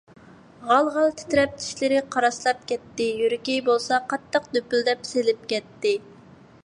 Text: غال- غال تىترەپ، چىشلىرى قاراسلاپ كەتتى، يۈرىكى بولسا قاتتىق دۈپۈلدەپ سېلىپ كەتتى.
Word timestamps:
غال- 0.69 0.87
غال 0.95 1.11
تىترەپ، 1.19 1.59
چىشلىرى 1.65 1.99
قاراسلاپ 2.15 2.63
كەتتى، 2.71 3.09
يۈرىكى 3.25 3.59
بولسا 3.69 4.01
قاتتىق 4.15 4.49
دۈپۈلدەپ 4.57 5.07
سېلىپ 5.11 5.47
كەتتى. 5.55 5.97